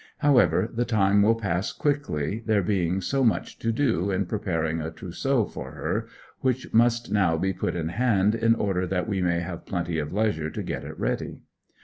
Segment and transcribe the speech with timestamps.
[0.17, 4.89] However, the time will pass quickly, there being so much to do in preparing a
[4.89, 6.07] trousseau for her,
[6.39, 10.11] which must now be put in hand in order that we may have plenty of
[10.11, 11.41] leisure to get it ready.